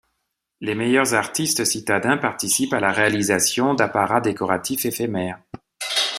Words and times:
Les 0.61 0.73
meilleurs 0.73 1.13
artistes 1.13 1.63
citadins 1.63 2.17
participent 2.17 2.73
à 2.73 2.79
la 2.79 2.91
réalisation 2.91 3.75
d’apparats 3.75 4.19
décoratifs 4.19 4.85
éphémères. 4.85 5.39